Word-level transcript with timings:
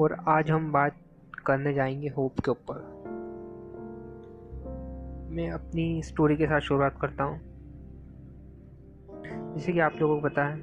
और 0.00 0.16
आज 0.28 0.50
हम 0.50 0.72
बात 0.72 0.92
करने 1.46 1.74
जाएँगे 1.74 2.08
होप 2.08 2.40
के 2.40 2.50
ऊपर। 2.50 2.74
मैं 5.30 5.50
अपनी 5.50 6.02
स्टोरी 6.02 6.36
के 6.36 6.46
साथ 6.46 6.60
शुरुआत 6.60 6.98
करता 7.00 7.24
हूँ। 7.24 7.40
जैसे 9.54 9.72
कि 9.72 9.80
आप 9.80 9.92
लोगों 9.96 10.20
को 10.20 10.28
पता 10.28 10.44
है, 10.44 10.56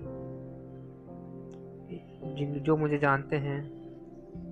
जिन, 2.35 2.59
जो 2.59 2.77
मुझे 2.77 2.97
जानते 2.97 3.35
हैं, 3.35 3.71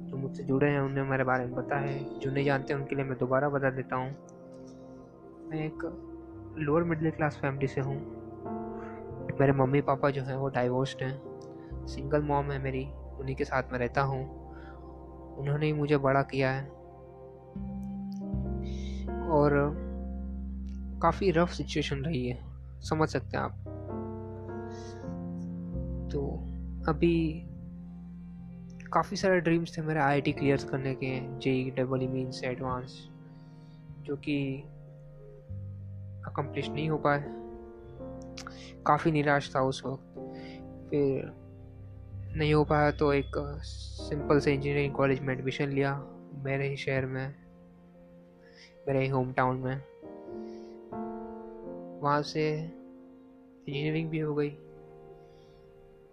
जो 0.08 0.18
मुझसे 0.18 0.44
जुड़े 0.44 0.70
हैं, 0.70 0.80
उन्हें 0.80 1.04
मेरे 1.04 1.24
बारे 1.24 1.46
में 1.46 1.56
पता 1.56 1.78
है। 1.78 2.20
जो 2.20 2.32
नहीं 2.32 2.46
जानते, 2.46 2.74
उनके 2.74 2.96
लिए 2.96 3.06
मैं 3.06 3.18
दोबारा 3.18 3.50
बता 3.50 3.70
देता 3.70 3.96
हूँ। 3.96 4.12
मैं 5.50 5.66
एक 5.66 5.78
लोअर 6.58 6.84
मिडिल 6.84 7.12
क्लास 7.12 7.38
फैमिली 7.42 7.68
से 7.68 7.82
हूँ। 7.82 7.98
मेरे 9.40 9.52
मम्मी 9.52 9.82
पापा 9.82 10.10
जो 10.10 10.22
हैं, 10.22 10.36
वो 10.36 10.50
डाइवोर्स्ड 10.50 11.04
हैं। 11.04 11.22
सिंगल 11.88 12.22
मॉम 12.22 12.52
है 12.52 12.64
मेरी, 12.64 12.88
उन्हीं 13.20 13.36
के 13.36 13.44
साथ 13.44 13.64
में 13.72 13.80
रहता 13.80 14.02
हूँ। 14.02 14.45
उन्होंने 15.38 15.66
ही 15.66 15.74
मुझे 15.74 15.98
बड़ा 15.98 16.22
किया 16.22 16.52
है। 16.52 16.70
और 19.30 19.76
काफ़ी 21.02 21.32
रफ 21.32 21.50
सिचुएशन 21.50 21.98
रही 21.98 22.28
है, 22.28 22.40
समझ 22.82 23.10
सकते 23.10 23.38
हैं 23.38 23.44
आप। 23.44 23.52
तो 26.12 26.22
अभी 26.88 27.46
काफ़ी 28.94 29.18
सारे 29.18 29.40
ड्रीम्स 29.40 29.78
थे 29.78 29.82
मेरे 29.82 30.00
आईआईटी 30.00 30.32
क्लियर 30.32 30.58
करने 30.58 30.96
के 30.96 31.40
JEE 31.40 31.72
double 31.72 32.02
E 32.04 32.08
main 32.08 32.32
advance 32.44 33.10
जो 34.02 34.16
कि 34.16 34.64
अकम्प्लिश 36.26 36.70
नहीं 36.70 36.90
हो 36.90 36.98
पाए। 36.98 37.24
काफ़ी 38.86 39.12
निराश 39.12 39.56
था 39.56 39.62
उस 39.62 39.84
वक्त। 39.86 40.04
फिर 40.90 41.34
नहीं 42.38 42.54
हो 42.54 42.64
पाया 42.64 42.92
तो 42.92 43.14
एक 43.14 43.32
सिंपल 44.06 44.40
से 44.40 44.54
इंजीनियरिंग 44.54 44.94
कॉलेज 44.94 45.20
में 45.20 45.34
एडमिशन 45.34 45.70
लिया 45.70 45.94
मेरे 46.44 46.68
ही 46.70 46.78
शहर 46.78 47.06
में, 47.06 47.36
मेरे 48.88 49.00
ही 49.00 49.08
होम 49.08 49.32
टाउन 49.34 49.58
में। 49.58 49.76
वहाँ 52.02 52.22
से 52.24 52.50
इंजीनियरिंग 52.52 54.10
भी 54.10 54.20
हो 54.20 54.36
गई। 54.36 54.50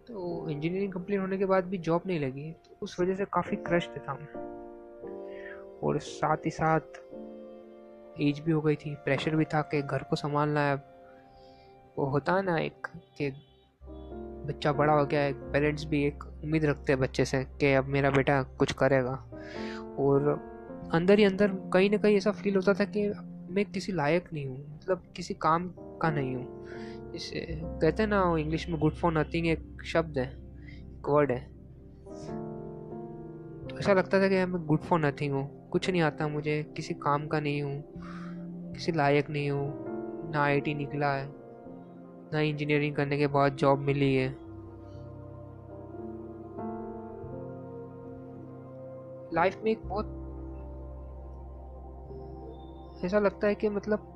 तो 0.07 0.49
इंजीनियरिंग 0.51 0.93
कंप्लीट 0.93 1.21
होने 1.21 1.39
के 1.39 1.45
बाद 1.45 1.65
भी 1.65 1.79
जॉब 1.79 2.03
नहीं 2.07 2.21
लगी 2.21 2.51
तो 2.53 2.77
उस 2.83 2.99
वजह 3.01 3.15
से 3.15 3.25
काफ़ी 3.25 3.57
क्रश 3.59 3.89
था। 3.99 4.15
मैं 4.15 4.27
और 5.83 5.99
साथ 5.99 6.47
ही 6.47 6.51
साथ 6.51 6.81
एज 8.21 8.41
भी 8.41 8.53
हो 8.53 8.61
गई 8.61 8.77
थी 8.77 8.95
प्रेशर 8.95 9.37
भी 9.37 9.45
था 9.45 9.63
कि 9.63 9.83
घर 9.83 10.03
को 10.03 10.17
संभालना 10.17 10.61
है। 10.61 10.75
वो 11.99 12.05
होता 12.07 12.33
है 12.33 12.43
ना 12.43 12.59
एक 12.59 12.87
कि 13.19 13.31
बच्चा 14.47 14.73
बड़ा 14.73 14.93
हो 14.93 15.05
गया 15.07 15.21
है 15.21 15.33
पेरेंट्स 15.53 15.85
भी 15.85 16.05
एक 16.05 16.25
उम्मीद 16.45 16.65
रखते 16.65 16.93
हैं 16.93 17.01
बच्चे 17.01 17.25
से 17.25 17.45
कि 17.61 17.73
अब 17.73 17.87
मेरा 17.87 18.11
बेटा 18.11 18.43
कुछ 18.43 18.73
करेगा। 18.73 19.13
और 19.99 20.29
अंदर 20.95 21.19
ही 21.19 21.25
अंदर 21.25 21.53
कहीं 21.73 21.91
ना 21.91 21.97
कहीं 21.97 22.17
ऐसा 22.17 22.31
फील 22.33 22.57
होता 22.57 22.75
था 22.75 22.85
कि 22.85 23.07
मैं 23.51 23.65
किसी 23.65 23.93
लायक 23.93 24.29
नहीं 24.33 24.47
हूँ 24.47 24.77
मतलब 24.77 25.03
किसी 25.17 25.35
काम 25.35 25.69
का 26.03 26.11
नहीं 26.11 26.35
हूँ। 26.35 27.13
इसे 27.15 27.41
कहते 27.41 28.03
हैं 28.03 28.11
ना 28.11 28.23
इंग्लिश 28.39 28.69
में 28.69 28.79
गुड 28.81 28.93
फॉर 28.93 29.13
नथिंग 29.13 29.47
एक 29.47 29.83
शब्द 29.85 30.19
है, 30.19 30.25
एक 30.25 31.09
वर्ड 31.09 31.33
है। 31.33 31.41
तो 33.69 33.79
ऐसा 33.79 33.93
लगता 33.93 34.21
था 34.21 34.29
कि 34.29 34.45
मैं 34.45 34.65
गुड 34.67 34.81
फॉर 34.81 35.01
नथिंग 35.01 35.35
हूँ, 35.35 35.69
कुछ 35.71 35.91
नहीं 35.91 36.03
आता 36.03 36.29
मुझे, 36.29 36.63
किसी 36.77 36.95
काम 36.95 37.27
का 37.27 37.41
नहीं 37.41 37.63
हूँ, 37.63 37.83
किसी 38.75 38.93
लायक 38.93 39.31
नहीं 39.31 39.51
हूँ, 39.51 40.31
ना 40.33 40.43
आईटी 40.43 40.75
निकला 40.75 41.13
है। 41.15 41.42
ना 42.33 42.41
इंजीनियरिंग 42.41 42.97
करने 42.97 43.19
के 43.19 43.27
बाद 43.27 43.57
जॉब 43.57 43.79
मिली 43.79 44.15
है। 44.15 44.37
लाइफ 49.35 49.61
में 49.65 49.71
एक 49.71 49.83
बहुत 49.85 50.19
ऐसा 53.05 53.19
लगता 53.19 53.47
है 53.47 53.55
कि 53.55 53.69
मतलब 53.69 54.09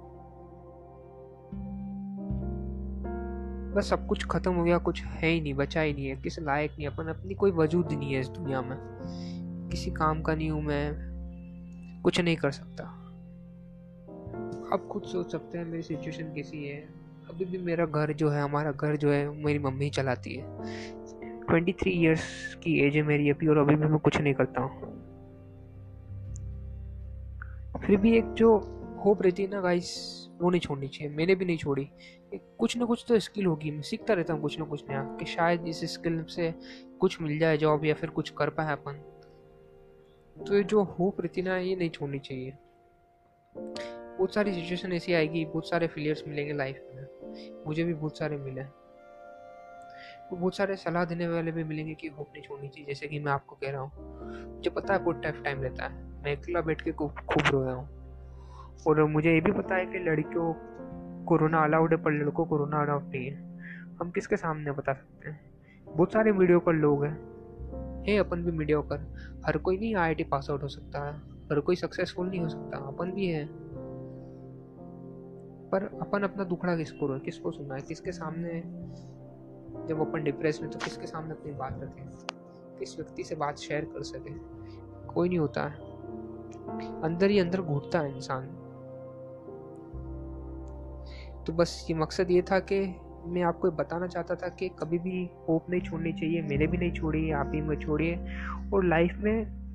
बस 3.77 3.89
सब 3.91 4.07
कुछ 4.07 4.27
खत्म 4.27 4.53
हो 4.53 4.65
गया, 4.65 4.79
कुछ 4.79 5.05
है 5.05 5.29
ही 5.29 5.41
नहीं, 5.41 5.55
बचा 5.55 5.81
ही 5.81 5.93
नहीं 5.93 6.07
है। 6.07 6.17
किसी 6.17 6.43
लायक 6.43 6.71
नहीं, 6.71 6.87
अपन 6.87 7.05
अपनी 7.05 7.35
कोई 7.35 7.51
वजूद 7.51 7.93
नहीं 7.93 8.15
है 8.15 8.21
इस 8.21 8.29
दुनिया 8.29 8.63
में। 8.63 8.79
किसी 9.71 9.91
काम 9.91 10.23
का 10.23 10.35
नहीं 10.35 10.51
हूँ 10.51 10.63
मैं, 10.63 10.95
कुछ 12.03 12.21
नहीं 12.21 12.37
कर 12.37 12.51
सकता। 12.51 12.85
आप 14.73 14.89
खुद 14.93 15.03
सोच 15.03 15.33
सकते 15.33 15.59
हैं 15.59 15.65
मेरी 15.65 15.83
सिचुएशन 15.83 16.35
कैसी 16.35 16.65
है। 16.65 16.96
अभी 17.31 17.45
भी 17.45 17.59
मेरा 17.59 17.87
घर 17.87 18.13
जो 18.13 18.29
है, 18.29 18.43
हमारा 18.43 18.73
घर 18.73 18.97
जो 18.97 19.11
है, 19.11 19.29
मेरी 19.45 19.59
मम्मी 19.59 19.91
चलाती 19.91 20.35
है। 20.35 20.45
ट्वेंटी 21.47 21.73
थ्री 21.73 21.91
ईयर्स 21.91 22.55
की 22.55 22.79
एज 22.81 22.97
है 22.97 23.03
मेरी 23.03 23.31
अभी 23.31 23.47
और 23.47 23.59
अभी 23.59 23.75
भी 23.75 23.87
मैं 23.87 23.99
कुछ 23.99 24.21
नहीं 24.21 24.35
करता 24.35 24.61
हूँ। 24.61 24.95
फिर 27.87 27.97
भी 27.97 28.17
एक 28.19 28.33
जो 28.33 28.57
होप 29.05 29.23
रहती 29.23 29.43
है 29.43 29.51
ना 29.51 29.61
गाइस 29.61 30.13
वो 30.41 30.51
नहीं 30.51 30.61
छोड़नी 30.61 30.89
चाहिए। 30.89 31.15
मैंने 31.15 31.35
भी 31.35 31.45
नहीं 31.45 31.57
छोड़ी। 31.57 31.89
कुछ 32.59 32.77
ना 32.77 32.85
कुछ 32.85 33.05
तो 33.09 33.19
स्किल 33.19 33.47
होगी। 33.47 33.71
मैं 33.71 33.83
सीखता 33.83 34.15
रहता 34.15 34.33
हूँ 34.33 34.43
कुछ 34.43 34.59
ना 34.59 34.65
कुछ 34.65 34.85
नया 34.91 35.03
कि 35.21 35.25
शायद 35.25 35.69
इस 35.69 35.81
स्किल 35.85 36.23
से 36.25 36.55
कुछ 37.01 37.21
मिल 37.21 37.39
जाए 37.39 37.57
जॉब 37.57 37.85
या 37.85 37.95
फिर 37.95 38.11
कुछ 38.11 38.31
कर 38.31 38.51
पाए 38.51 38.73
अपन। 38.73 38.93
तो 40.37 40.57
ये 40.57 40.63
जो 40.63 40.83
होप 40.83 41.21
रहती 41.21 41.43
ना, 41.43 41.57
ये 41.57 41.77
नहीं 41.77 41.91
छोड़नी 41.91 42.19
चाहिए। 42.19 42.53
बहुत 44.19 44.35
सारी 44.35 44.53
सिचुएशन 44.55 44.93
ऐसी 44.93 45.13
आएगी, 45.13 45.45
बहुत 45.45 45.69
सारे 45.69 45.87
फेलियर्स 45.87 46.25
मिलेंगे 46.29 46.53
लाइफ 46.53 46.83
में। 46.95 47.05
मुझे 47.67 47.85
भी 47.85 47.95
बहुत 47.95 48.19
सारे 48.19 48.37
मिले 48.37 48.87
बहुत 50.33 50.57
सारे 50.57 50.77
सलाह 50.77 51.05
देने 51.05 51.29
वाले 51.29 51.53
भी 51.53 51.65
मिलेंगे 51.65 51.95
कि 51.95 52.07
होप 52.07 52.27
नहीं 52.35 52.43
छोड़नी 52.43 52.69
चाहिए, 52.69 52.87
जैसे 52.87 53.09
कि 53.09 53.19
मैं 53.19 53.33
आपको 53.33 53.57
कह 53.57 53.71
रहा 53.71 53.81
हूँ। 53.81 53.93
मुझे 54.57 54.71
पता 54.71 54.95
है 54.95 55.05
बहुत 55.05 55.23
टफ 55.27 55.43
टाइम 55.45 55.63
रहता 55.63 55.85
है। 55.85 56.23
मैं 56.23 56.37
अकेला 56.37 56.61
बैठ 56.61 56.83
के 56.83 56.93
खूब 56.93 57.11
खूब 57.11 57.43
रोया 57.51 57.73
हूँ। 57.73 57.89
और 58.87 59.05
मुझे 59.05 59.35
ये 59.35 59.41
भी 59.41 59.53
पता 59.53 59.75
है 59.75 59.87
कि 59.87 59.99
लड़कियों, 59.99 60.55
कोरोना 61.25 61.65
अलाउड 61.65 61.91
है, 61.91 61.97
पर 61.97 62.13
लड़कों 62.13 62.47
कोरोना 62.47 62.83
अलाउड 62.83 63.03
नहीं 63.03 63.31
है। 63.31 63.59
हम 64.01 64.11
किसके 64.11 64.37
सामने 64.37 64.73
बता 64.73 64.93
सकते 64.93 65.31
हैं? 65.31 65.41
बहुत 65.97 66.13
सारे 66.13 66.33
मीडियो 66.33 66.61
पर 66.61 66.73
लोग 66.73 67.05
हैं। 67.05 67.37
है, 68.09 68.17
अपन 68.17 68.43
भी 68.43 68.53
मीडिया 68.53 68.81
पर। 68.81 69.15
हर 69.47 69.59
कोई 69.59 69.79
नहीं 69.79 69.97
आई 69.97 70.15
पास 70.15 70.47
आउट 70.51 70.63
हो 70.63 70.69
सकता 70.69 71.11
है। 71.11 71.19
हर 71.19 71.61
कोई 71.61 71.77
सक्सेसफुल 71.77 72.29
नहीं 72.29 72.41
हो 72.41 72.49
सकता। 72.49 72.79
अपन 72.79 73.13
भी 73.13 73.27
है। 73.27 73.66
पर 75.73 75.83
अपन 75.83 76.23
अपना 76.23 76.45
दुखड़ा 76.45 76.77
किसको 76.77 77.19
किसको 77.19 77.51
सुना 77.51 77.75
है? 77.75 77.81
किसके 77.81 78.13
सामने 78.13 78.61
जब 79.89 80.01
अपन 80.01 80.25
डिप्रेस 80.25 80.59
में 80.63 80.71
तो 80.71 80.79
किसके 80.79 81.07
सामने 81.07 81.31
अपनी 81.31 81.53
बात 81.53 81.81
रखें? 81.83 82.07
किस 82.79 82.97
व्यक्ति 82.97 83.25
से 83.25 83.35
बात 83.35 83.57
शेयर 83.57 83.85
कर 83.85 84.03
सके? 84.03 84.31
कोई 85.15 85.29
नहीं 85.29 85.39
होता। 85.39 85.63
है 85.63 85.97
अंदर 87.03 87.31
ही 87.31 87.39
अंदर 87.39 87.61
घूटता 87.61 88.01
है 88.01 88.17
इंसान। 88.17 88.47
तो 91.47 91.53
बस 91.53 91.87
ये 91.91 91.97
मकसद 91.97 92.31
ये 92.31 92.43
था 92.43 92.59
कि 92.59 92.95
मैं 93.27 93.43
आपको 93.43 93.71
बताना 93.71 94.07
चाहता 94.07 94.35
था 94.35 94.49
कि 94.49 94.69
कभी 94.69 94.99
भी 94.99 95.31
होप 95.49 95.71
नहीं 95.71 95.81
छोड़नी 95.81 96.13
चाहिए, 96.13 96.43
मैंने 96.43 96.67
भी 96.67 96.79
नहीं 96.79 96.93
छोड़ी, 96.93 97.31
आप 97.31 97.53
ही 97.55 97.61
में 97.61 97.79
छोड़िए। 97.79 98.17
और 98.75 98.85
लाइफ 98.85 99.15
में 99.17 99.67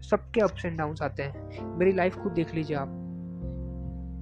सबके 0.00 0.40
अप्स 0.40 0.64
एंड 0.64 0.78
डाउन्स 0.78 1.02
आते 1.02 1.22
हैं। 1.22 1.66
मेरी 1.78 1.92
लाइफ 1.92 2.18
खुद 2.18 2.32
देख 2.32 2.54
लीजिए 2.54 2.76
आप। 2.76 3.01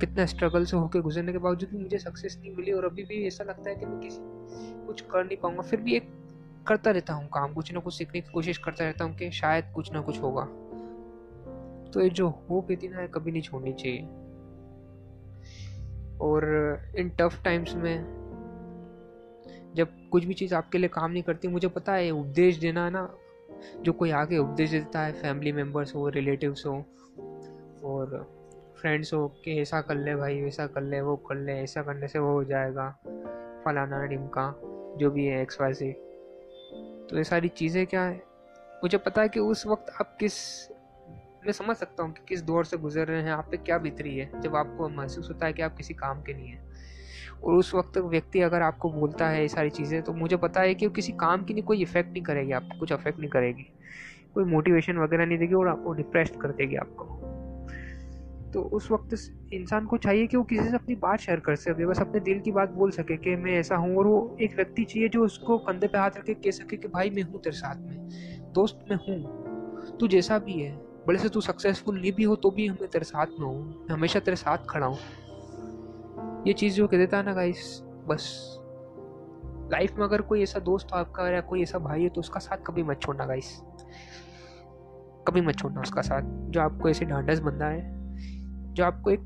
कितना 0.01 0.27
स्ट्रगल 0.27 0.65
से 0.65 0.77
होकर 0.77 1.01
गुजरने 1.01 1.33
के 1.33 1.39
बावजूद 1.39 1.71
भी 1.71 1.79
मुझे 1.79 1.99
सक्सेस 1.99 2.39
नहीं 2.41 2.57
मिली 2.57 2.73
और 2.73 2.85
अभी 2.85 3.03
भी 3.03 3.27
ऐसा 3.27 3.45
लगता 3.45 3.71
है 3.71 3.77
कि 3.77 3.87
मैं 3.87 4.01
किसी 4.01 4.19
कुछ 4.87 5.01
कर 5.01 5.25
नहीं 5.25 5.37
पाऊँगा। 5.37 5.63
फिर 5.63 5.81
भी 5.81 5.95
एक 5.95 6.09
करता 6.67 6.91
रहता 6.91 7.13
हूँ 7.13 7.29
काम, 7.29 7.55
कुछ 7.55 7.73
ना 7.73 7.81
कुछ 7.81 7.95
सीखने 7.95 8.21
की 8.21 8.31
कोशिश 8.33 8.59
करता 8.59 8.85
रहता 8.85 9.05
हूँ 9.05 9.15
कि 9.15 9.31
शायद 9.31 9.65
कुछ 9.75 9.93
ना 9.93 10.01
कुछ 10.01 10.23
होगा। 10.23 10.45
तो 11.91 12.01
ये 12.01 12.11
जो 12.11 12.29
होप 12.29 12.71
है 12.71 12.89
ना 12.89 13.07
कभी 13.07 13.33
नहीं 13.33 13.43
छोड़नी 13.43 13.73
चाहिए। 13.73 14.03
और 16.19 16.45
इन 16.97 17.09
टफ 17.09 17.43
टाइम्स 17.45 17.75
में 17.75 18.21
जब 19.75 19.89
कुछ 20.11 20.25
भी 20.25 20.35
चीज़ 20.35 20.55
आपके 20.55 20.79
लिए 20.79 20.89
काम 20.89 21.11
नहीं 21.11 21.23
करती, 21.23 21.49
मुझे 21.49 21.69
पता 21.69 21.93
है 21.93 22.11
उपदेश 22.11 22.57
देना 22.57 22.91
ना, 22.91 23.15
जो 23.83 23.93
कोई 23.93 24.11
आगे 24.11 24.39
उपदेश 24.39 24.71
देता 24.71 25.01
है 25.01 25.13
फैमिली 25.13 25.53
मेंबर्स 25.53 25.95
हो 25.95 26.09
रिलेटिव्स 26.09 26.67
हो, 26.67 26.73
और 27.85 28.40
फ्रेंड्स 28.81 29.13
हो 29.15 29.27
कि 29.45 29.61
ऐसा 29.61 29.81
कर 29.81 29.95
ले 29.95 30.15
भाई, 30.17 30.41
वैसा 30.43 30.67
कर 30.67 30.83
ले, 30.83 31.01
वो 31.01 31.17
कर 31.17 31.37
ले, 31.37 31.53
ऐसा 31.53 31.83
करने 31.83 32.09
से 32.09 32.19
वो 32.19 32.33
हो 32.33 32.45
जाएगा, 32.45 32.89
फलाना 33.65 34.05
डिमका 34.07 34.55
जो 34.99 35.11
भी 35.11 35.27
है 35.27 35.43
एक्स 35.43 35.61
वाई 35.61 35.75
सी 35.75 35.93
तो 35.93 37.17
ये 37.17 37.25
सारी 37.25 37.49
चीज़ें 37.49 37.87
क्या 37.87 38.03
है? 38.03 38.23
मुझे 38.83 38.99
पता 38.99 39.23
है 39.23 39.29
कि 39.29 39.41
उस 39.41 39.67
वक्त 39.67 39.93
आप 40.01 40.17
किस, 40.21 40.35
मैं 41.47 41.53
समझ 41.53 41.77
सकता 41.77 42.03
हूँ 42.03 42.13
कि 42.13 42.21
किस 42.29 42.43
दौर 42.43 42.65
से 42.65 42.77
गुजर 42.77 43.07
रहे 43.07 43.23
हैं, 43.23 43.31
आप 43.31 43.49
पे 43.51 43.57
क्या 43.57 43.79
बीत 43.79 44.01
रही 44.01 44.19
है, 44.19 44.41
जब 44.41 44.57
आपको 44.57 44.89
महसूस 44.89 45.29
होता 45.29 45.47
है 45.47 45.53
कि 45.53 45.63
आप 45.63 45.77
किसी 45.77 45.95
काम 45.95 46.23
के 46.23 46.35
नहीं 46.35 46.49
हैं। 46.49 46.69
और 47.45 47.55
उस 47.55 47.75
वक्त 47.75 47.99
व्यक्ति 47.99 48.41
अगर 48.41 48.63
आपको 48.63 48.91
बोलता 48.91 49.29
है 49.29 49.43
ये 49.43 49.49
सारी 49.49 49.71
चीज़ें 49.71 50.03
तो 50.03 50.13
मुझे 50.13 50.37
पता 50.37 50.61
है 50.61 50.75
कि 50.75 50.87
वो 50.87 50.93
किसी 50.93 51.13
काम 51.13 51.45
की 51.45 51.55
नहीं 51.55 51.65
कोई 51.65 51.83
इफ़ेक्ट 51.83 52.11
नहीं 52.13 52.23
करेगी 52.23 52.53
आपको 52.53 52.79
कुछ 52.79 52.93
अफेक्ट 52.93 53.19
नहीं 53.19 53.31
करेगी। 53.31 53.67
कोई 54.35 54.45
मोटिवेशन 54.45 54.99
वगैरह 54.99 55.27
नहीं 55.27 55.39
देगी 55.39 55.55
और 55.55 55.69
आपको 55.69 55.93
डिप्रेस 55.93 56.33
कर 56.43 56.53
देगी 56.53 56.77
आपको। 56.77 57.30
तो 58.55 58.63
उस 58.73 58.91
वक्त 58.91 59.15
इंसान 59.53 59.87
को 59.87 59.97
चाहिए 59.97 60.27
कि 60.27 60.37
वो 60.37 60.43
किसी 60.45 60.69
से 60.69 60.75
अपनी 60.75 60.95
बात 60.95 61.21
शेयर 61.21 61.41
कर 61.41 61.57
सके, 61.57 61.87
बस 61.87 62.01
अपने 62.01 62.21
दिल 62.21 62.41
की 62.41 62.53
बात 62.53 62.71
बोल 62.71 62.91
सके 62.91 63.17
कि 63.17 63.37
मैं 63.37 63.53
ऐसा 63.53 63.77
हूँ 63.77 63.97
और 63.97 64.07
वो 64.07 64.37
एक 64.41 64.57
व्यक्ति 64.57 64.85
चाहिए 64.85 65.09
जो 65.09 65.25
उसको 65.25 65.59
कंधे 65.59 65.89
पे 65.89 65.99
हाथ 65.99 66.11
रख 66.19 66.37
कह 66.37 66.51
सके 66.51 66.77
कि 66.77 66.89
भाई 66.89 67.11
मैं 67.11 67.23
हूँ 67.23 67.41
तेरे 67.41 67.57
साथ 67.57 67.81
में, 67.81 68.09
दोस्त 68.55 68.85
मैं 68.91 68.97
हूँ, 68.99 69.97
तू 69.99 70.09
जैसा 70.09 70.39
भी 70.39 70.53
है, 70.53 70.73
बड़े 71.07 71.19
से 71.19 71.29
तू 71.29 71.41
सक्सेसफुल 71.41 72.01
नहीं 72.01 72.13
भी 72.13 72.25
हो 72.25 72.37
तो 72.37 72.51
भी 72.51 72.67
हमें 72.67 72.89
तेरे 72.89 73.05
साथ 73.05 73.27
में 73.39 73.47
हूँ, 73.47 73.65
मैं 73.81 73.95
हमेशा 73.95 74.21
तेरे 74.21 74.37
साथ 74.37 74.67
खड़ा 74.71 74.87
हूँ। 74.87 74.99
ये 76.47 76.53
चीज़ 76.53 76.75
जो 76.75 76.87
कह 76.87 76.99
देता 76.99 77.17
है 77.17 77.23
ना 77.23 77.33
गाइस 77.35 77.81
बस। 78.09 78.57
लाइफ 79.73 79.99
में 79.99 80.05
अगर 80.05 80.21
कोई 80.23 80.43
ऐसा 80.43 80.59
दोस्त 80.61 80.93
हो 80.93 80.99
आपका 80.99 81.29
या 81.29 81.41
कोई 81.41 81.63
ऐसा 81.63 81.79
भाई 81.79 82.03
है 82.03 82.09
तो 82.09 82.21
उसका 82.21 82.41
साथ 82.41 82.65
कभी 82.67 82.83
मत 82.83 83.01
छोड़ना 83.03 83.27
गाइस 83.27 83.57
कभी 85.29 85.41
मत 85.41 85.59
छोड़ना 85.59 85.81
उसका 85.81 86.03
साथ, 86.03 86.23
जो 86.23 86.61
आपको 86.61 86.89
ऐसे 86.89 87.05
ढांढस 87.05 87.39
बंदा 87.39 87.67
है। 87.67 88.00
जो 88.81 88.85
आपको 88.85 89.11
एक, 89.11 89.21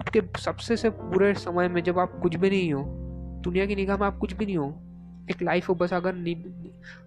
आपके 0.00 0.20
सबसे 0.40 0.76
से 0.76 0.90
बुरे 0.90 1.32
समय 1.34 1.68
में 1.68 1.82
जब 1.82 1.98
आप 1.98 2.18
कुछ 2.22 2.36
भी 2.36 2.50
नहीं 2.50 2.72
हो, 2.72 2.82
दुनिया 3.44 3.66
की 3.66 3.74
निगाह 3.76 3.96
में 3.96 4.06
आप 4.06 4.18
कुछ 4.18 4.32
भी 4.32 4.46
नहीं 4.46 4.56
हो, 4.56 4.68
एक 5.30 5.42
लाइफ 5.42 5.68
हो, 5.68 5.74
बस 5.74 5.92
अगर 5.92 6.14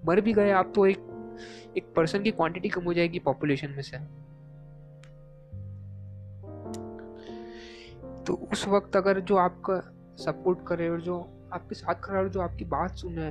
मर 0.08 0.22
भी 0.22 0.34
गए 0.34 0.52
आप 0.52 0.72
तो 0.75 0.86
एक 0.86 1.08
एक 1.78 1.94
पर्सन 1.96 2.24
की 2.24 2.31
क्वांटिटी 2.31 2.69
कम 2.69 2.84
हो 2.84 2.94
जाएगी 2.94 3.19
पॉपुलेशन 3.19 3.69
में 3.69 3.81
से। 3.81 3.98
तो 8.24 8.34
उस 8.52 8.68
वक्त 8.68 8.96
अगर 8.96 9.19
जो 9.19 9.36
आपका 9.38 9.80
सपोर्ट 10.18 10.60
करे 10.68 10.90
और 10.90 11.02
जो 11.02 11.19
आपके 11.54 11.75
साथ 11.75 12.02
खड़ा 12.04 12.19
और 12.19 12.30
जो 12.30 12.42
आपकी 12.42 12.66
बात 12.66 12.96
सुने, 12.96 13.30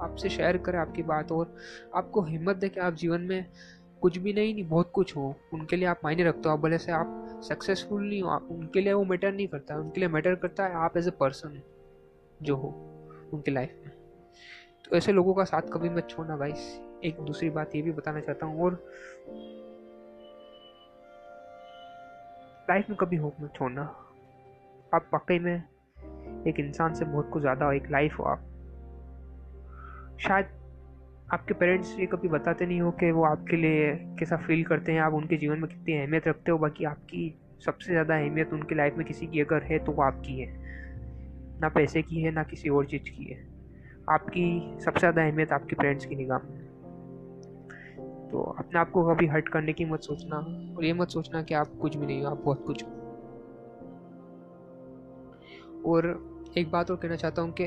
आपसे 0.00 0.28
शेयर 0.28 0.56
करे 0.56 0.78
आपकी 0.78 1.02
बात 1.02 1.32
और 1.32 1.54
आपको 1.96 2.22
हिम्मत 2.22 2.56
दे 2.56 2.68
कि 2.68 2.80
आप 2.80 2.94
जीवन 2.94 3.20
में 3.20 3.46
कुछ 4.02 4.18
भी 4.18 4.32
नहीं 4.32 4.52
नहीं, 4.54 4.68
बहुत 4.68 4.90
कुछ 4.94 5.16
हो। 5.16 5.34
उनके 5.52 5.76
लिए 5.76 5.86
आप 5.86 6.00
मायने 6.04 6.24
रखते 6.24 6.48
हो। 6.48 6.54
आप 6.54 6.60
भले 6.60 6.78
से 6.78 6.92
आप 6.92 7.40
सक्सेसफुल 7.44 8.02
नहीं 8.02 8.20
हो, 8.22 8.28
आप 8.28 8.48
उनके 8.50 8.80
लिए 8.80 8.92
वो 8.92 9.04
मैटर 9.04 9.32
नहीं 9.32 9.48
करता। 9.48 9.76
उनके 9.76 10.00
लिए 10.00 10.08
मैटर 10.08 10.34
करता 10.34 10.66
है 10.66 10.74
आप 10.76 10.96
एज 10.96 11.08
ए 11.08 11.10
पर्सन 11.10 11.60
जो 12.42 12.56
हो 12.56 12.68
उनके 13.32 13.50
लाइफ 13.50 13.80
में। 13.84 13.92
तो 14.84 14.96
ऐसे 14.96 15.12
लोगों 15.12 15.34
का 15.34 15.44
साथ 15.44 15.70
कभी 15.72 15.88
मत 15.88 16.06
छोड़ना 16.10 16.36
भाई 16.36 16.52
एक 17.04 17.20
दूसरी 17.20 17.50
बात 17.50 17.74
ये 17.76 17.82
भी 17.82 17.92
बताना 17.92 18.20
चाहता 18.20 18.46
हूँ 18.46 18.62
और 18.62 18.72
लाइफ 22.70 22.88
में 22.88 22.96
कभी 22.96 23.16
होप 23.16 23.36
मत 23.40 23.52
छोड़ना। 23.56 23.82
आप 24.92 25.10
वाकई 25.12 25.38
में 25.38 25.54
एक 26.48 26.60
इंसान 26.60 26.94
से 26.94 27.04
बहुत 27.04 27.30
कुछ 27.32 27.42
ज़्यादा 27.42 27.66
हो, 27.66 27.72
एक 27.72 27.90
लाइफ 27.90 28.18
हो 28.18 28.24
आप। 28.24 28.46
शायद 30.20 30.46
आपके 31.30 31.54
पेरेंट्स 31.54 31.98
ये 31.98 32.06
कभी 32.06 32.28
बताते 32.28 32.66
नहीं 32.66 32.80
हो 32.80 32.90
कि 32.90 33.10
वो 33.10 33.24
आपके 33.24 33.56
लिए 33.56 33.90
कैसा 34.18 34.36
फील 34.36 34.64
करते 34.64 34.92
हैं? 34.92 35.00
आप 35.00 35.12
उनके 35.12 35.36
जीवन 35.36 35.58
में 35.58 35.68
कितनी 35.70 35.96
अहमियत 35.98 36.28
रखते 36.28 36.50
हो? 36.50 36.58
बाकी 36.58 36.84
आपकी 36.84 37.34
सबसे 37.66 37.92
ज़्यादा 37.92 38.16
अहमियत 38.16 38.52
उनकी 38.52 38.74
लाइफ 38.74 38.94
में 38.96 39.06
किसी 39.06 39.26
की 39.26 39.40
अगर 39.40 39.62
है 39.62 39.78
तो 39.78 39.92
वो 39.92 40.02
आपकी 40.02 40.40
है। 40.40 40.48
ना 41.60 41.68
पैसे 41.68 42.02
की 42.02 42.22
है, 42.22 42.30
ना 42.30 42.42
किसी 42.42 42.68
और 42.68 42.86
चीज़ 42.86 43.10
की 43.10 43.24
है। 43.24 43.38
आपकी 44.10 44.76
सबसे 44.80 45.00
ज़्यादा 45.00 45.22
अहमियत 45.22 45.52
आपके 45.52 45.76
पेरेंट्स 45.76 46.06
की 46.06 46.16
निगाह 46.16 46.38
में 46.38 46.58
तो 48.30 48.42
अपने 48.58 48.78
आप 48.80 48.90
को 48.90 49.02
कभी 49.04 49.26
हर्ट 49.26 49.48
करने 49.48 49.72
की 49.72 49.84
मत 49.84 50.00
सोचना 50.00 50.36
और 50.76 50.84
ये 50.84 50.92
मत 50.92 51.08
सोचना 51.08 51.42
कि 51.42 51.54
आप 51.54 51.72
कुछ 51.80 51.96
भी 51.96 52.06
नहीं 52.06 52.22
हो, 52.22 52.30
आप 52.30 52.42
बहुत 52.44 52.64
कुछ 52.66 52.84
हो। 52.84 52.90
और 55.86 56.06
एक 56.58 56.70
बात 56.70 56.90
और 56.90 56.96
कहना 56.96 57.16
चाहता 57.16 57.42
हूँ 57.42 57.52
कि 57.52 57.64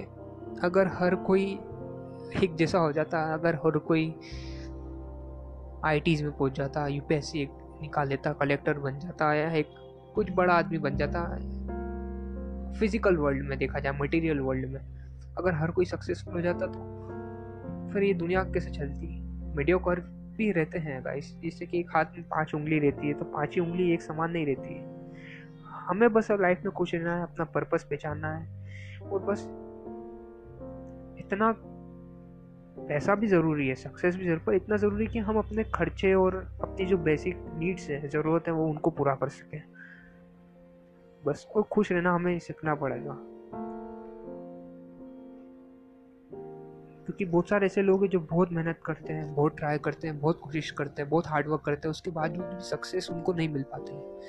अगर 0.63 0.87
हर 0.87 1.15
कोई 1.15 1.45
एक 2.33 2.55
जैसा 2.55 2.79
हो 2.79 2.91
जाता 2.91 3.33
अगर 3.33 3.55
हर 3.55 3.77
कोई 3.77 4.07
आई 5.85 6.01
में 6.23 6.31
पहुँच 6.31 6.57
जाता 6.57 6.87
यू 6.87 7.01
एक 7.11 7.49
निकाल 7.81 8.07
लेता 8.07 8.33
कलेक्टर 8.33 8.79
बन 8.79 8.99
जाता 8.99 9.33
या 9.33 9.51
एक 9.51 9.67
कुछ 10.15 10.31
बड़ा 10.31 10.53
आदमी 10.53 10.77
बन 10.77 10.97
जाता। 10.97 11.23
फ़िज़िकल 12.79 13.17
वर्ल्ड 13.17 13.45
में 13.45 13.57
देखा 13.59 13.79
जाए 13.79 13.93
मटेरियल 14.01 14.39
वर्ल्ड 14.39 14.65
में, 14.65 14.79
अगर 15.37 15.53
हर 15.53 15.71
कोई 15.71 15.85
सक्सेसफुल 15.85 16.33
हो 16.33 16.41
जाता 16.41 16.67
तो 16.67 17.91
फिर 17.93 18.03
ये 18.03 18.13
दुनिया 18.13 18.43
कैसे 18.43 18.71
चलती? 18.71 19.07
मीडियो 19.55 19.79
कर 19.79 19.99
भी 20.37 20.51
रहते 20.51 20.79
हैं 20.79 21.01
गाइस 21.05 21.35
जिससे 21.39 21.65
कि 21.65 21.79
एक 21.79 21.89
हाथ 21.95 22.05
में 22.17 22.23
पाँच 22.23 22.53
उंगली 22.55 22.79
रहती 22.79 23.07
है 23.07 23.13
तो 23.13 23.25
पाँच 23.25 23.55
ही 23.55 23.61
उंगली 23.61 23.91
एक 23.93 24.01
समान 24.01 24.31
नहीं 24.31 24.45
रहती 24.45 24.73
है। 24.73 24.91
हमें 25.87 26.13
बस 26.13 26.31
अब 26.31 26.41
लाइफ 26.41 26.61
में 26.65 26.73
खुश 26.73 26.93
रहना 26.95 27.15
है, 27.15 27.23
अपना 27.23 27.45
पर्पस 27.45 27.83
पहचानना 27.89 28.33
है, 28.35 28.47
और 29.01 29.19
बस 29.19 29.43
इतना 31.19 31.51
पैसा 32.79 33.15
भी 33.15 33.27
ज़रूरी 33.27 33.67
है 33.67 33.75
सक्सेस 33.75 34.15
भी 34.15 34.25
ज़रूरी 34.25 34.45
पर 34.45 34.53
इतना 34.53 34.77
ज़रूरी 34.77 35.07
कि 35.07 35.19
हम 35.19 35.37
अपने 35.37 35.63
खर्चे 35.63 36.13
और 36.13 36.35
अपनी 36.61 36.85
जो 36.85 36.97
बेसिक 36.97 37.37
नीड्स 37.37 37.89
है, 37.89 38.07
ज़रूरत 38.07 38.43
है, 38.47 38.53
वो 38.53 38.67
उनको 38.67 38.89
पूरा 38.89 39.15
कर 39.15 39.29
सकें। 39.29 39.63
बस, 41.25 41.47
और 41.55 41.63
खुश 41.63 41.91
रहना 41.91 42.15
हमें 42.15 42.39
सीखना 42.39 42.75
पड़ेगा। 42.75 43.17
क्योंकि 47.05 47.25
बहुत 47.25 47.49
सारे 47.49 47.65
ऐसे 47.65 47.81
लोग 47.81 48.03
हैं 48.03 48.09
जो 48.09 48.19
बहुत 48.19 48.51
मेहनत 48.51 48.79
करते 48.85 49.13
हैं, 49.13 49.35
बहुत 49.35 49.57
ट्राई 49.57 49.77
करते 49.77 50.07
हैं, 50.07 50.19
बहुत 50.19 50.39
कोशिश 50.39 50.71
करते 50.71 51.01
हैं, 51.01 51.09
बहुत 51.09 51.27
हार्डवर्क 51.27 51.61
करते 51.61 51.87
हैं, 51.87 51.91
उसके 51.91 52.11
बाद 52.11 52.31
भी 52.31 52.59
सक्सेस 52.59 53.11
उनको 53.11 53.33
नहीं 53.33 53.49
मिल 53.49 53.63
पाती 53.63 53.95
है। 53.95 54.21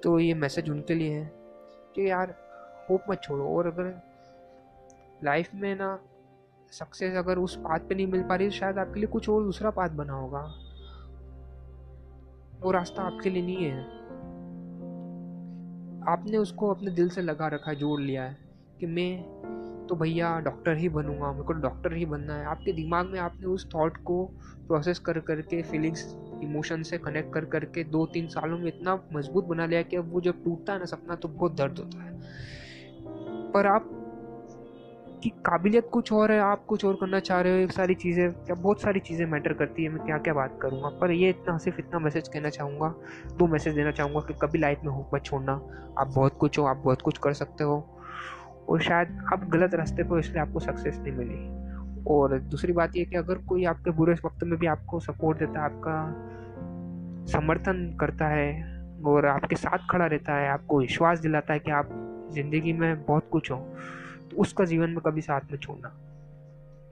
तो 0.00 0.18
ये 0.18 0.34
मैसेज 0.34 0.70
उनके 0.70 0.94
लिए 0.94 1.14
है 1.14 1.32
कि 1.94 2.10
यार 2.10 2.34
होप 2.90 3.02
मत 3.10 3.20
छोड़ो, 3.22 3.48
और 3.48 3.66
अगर 3.66 4.02
लाइफ 5.24 5.50
में 5.54 5.76
ना 5.76 5.98
सक्सेस 6.70 7.16
अगर 7.16 7.38
उस 7.38 7.56
पाथ 7.56 7.78
पे 7.78 7.94
नहीं 7.94 8.06
मिल 8.06 8.22
पा 8.22 8.34
रही 8.34 8.48
तो 8.48 8.54
शायद 8.54 8.78
आपके 8.78 9.00
लिए 9.00 9.08
कुछ 9.08 9.28
और 9.28 9.42
दूसरा 9.44 9.70
पाथ 9.70 9.88
बना 9.88 10.12
होगा। 10.12 10.40
वो 12.62 12.70
रास्ता 12.70 13.02
आपके 13.02 13.30
लिए 13.30 13.42
नहीं 13.42 13.64
है। 13.64 13.80
आपने 16.08 16.36
उसको 16.36 16.74
अपने 16.74 16.90
दिल 16.90 17.08
से 17.08 17.22
लगा 17.22 17.48
रखा 17.48 17.70
है, 17.70 17.76
जोड़ 17.76 18.00
लिया 18.00 18.22
है 18.22 18.36
कि 18.80 18.86
मैं 18.86 19.40
तो 19.86 19.94
भैया 19.96 20.38
डॉक्टर 20.40 20.76
ही 20.76 20.88
बनूँगा, 20.88 21.32
मेरे 21.32 21.44
को 21.44 21.52
डॉक्टर 21.52 21.92
ही 21.92 22.04
बनना 22.06 22.34
है। 22.34 22.44
आपके 22.44 22.72
दिमाग 22.72 23.06
में 23.06 23.20
आपने 23.20 23.46
उस 23.46 23.68
थॉट 23.74 23.96
को 23.96 24.24
प्रोसेस 24.66 24.98
कर, 24.98 25.18
करके 25.18 25.62
फीलिंग्स 25.62 26.16
इमोशन 26.42 26.82
से 26.82 26.98
कनेक्ट 26.98 27.32
कर, 27.34 27.44
करके 27.44 27.84
दो 27.84 28.06
तीन 28.06 28.26
सालों 28.26 28.58
में 28.58 28.66
इतना 28.66 28.98
मज़बूत 29.12 29.44
बना 29.44 29.66
लिया 29.66 29.82
कि 29.82 29.96
अब 29.96 30.12
वो 30.12 30.20
जब 30.20 30.44
टूटता 30.44 30.72
है 30.72 30.78
ना 30.78 30.84
सपना 30.84 31.14
तो 31.14 31.28
बहुत 31.28 31.56
दर्द 31.56 31.78
होता 31.78 32.02
है। 32.02 32.20
पर 33.52 33.66
आप 33.66 33.99
की 35.22 35.30
काबिलियत 35.30 35.88
कुछ 35.92 36.12
और 36.12 36.32
है, 36.32 36.40
आप 36.40 36.64
कुछ 36.64 36.84
और 36.84 36.94
करना 36.94 37.20
चाह 37.20 37.40
रहे 37.40 37.62
हो 37.62 37.70
सारी 37.70 37.94
चीज़ें 37.94 38.32
क्या 38.32 38.54
बहुत 38.54 38.82
सारी 38.82 39.00
चीज़ें 39.00 39.26
मैटर 39.26 39.52
करती 39.52 39.84
है, 39.84 39.88
मैं 39.88 40.06
क्या 40.06 40.18
क्या 40.18 40.34
बात 40.34 40.58
करूँगा। 40.62 40.88
पर 40.88 41.10
ये 41.10 41.30
इतना, 41.30 41.58
सिर्फ़ 41.58 41.78
इतना 41.78 41.98
मैसेज 41.98 42.28
कहना 42.28 42.48
चाहूँगा, 42.48 42.94
दो 43.38 43.46
मैसेज 43.46 43.74
देना 43.74 43.90
चाहूँगा 43.90 44.20
कि 44.20 44.34
कभी 44.34 44.58
लाइफ 44.58 44.80
में 44.84 44.92
होप 44.92 45.10
मत 45.14 45.24
छोड़ना। 45.24 45.52
आप 45.98 46.12
बहुत 46.14 46.36
कुछ 46.38 46.58
हो, 46.58 46.64
आप 46.64 46.76
बहुत 46.76 47.02
कुछ 47.02 47.18
कर 47.18 47.32
सकते 47.32 47.64
हो, 47.64 47.98
और 48.68 48.80
शायद 48.80 49.24
आप 49.32 49.48
गलत 49.48 49.74
रास्ते 49.74 50.02
पर 50.02 50.18
इसलिए 50.18 50.40
आपको 50.40 50.60
सक्सेस 50.60 50.98
नहीं 50.98 51.12
मिली। 51.12 52.04
और 52.08 52.38
दूसरी 52.38 52.72
बात 52.72 52.96
यह 52.96 53.04
कि 53.04 53.16
अगर 53.16 53.34
कोई 53.34 53.64
आपके 53.64 53.90
बुरे 53.90 54.14
वक्त 54.24 54.44
में 54.44 54.58
भी 54.58 54.66
आपको 54.66 55.00
सपोर्ट 55.00 55.38
देता 55.38 55.58
है, 55.58 55.64
आपका 55.64 57.36
समर्थन 57.38 57.96
करता 58.00 58.26
है, 58.26 58.80
और 59.06 59.26
आपके 59.26 59.56
साथ 59.56 59.78
खड़ा 59.90 60.06
रहता 60.06 60.34
है, 60.34 60.48
आपको 60.48 60.80
विश्वास 60.80 61.20
दिलाता 61.20 61.52
है 61.52 61.58
कि 61.58 61.70
आप 61.70 61.88
ज़िंदगी 62.32 62.72
में 62.72 63.04
बहुत 63.04 63.28
कुछ 63.32 63.50
हो 63.50 63.56
तो 64.30 64.36
उसका 64.36 64.64
जीवन 64.64 64.90
में 64.90 65.00
कभी 65.00 65.20
साथ 65.20 65.40
में 65.50 65.58
छोड़ना। 65.58 65.96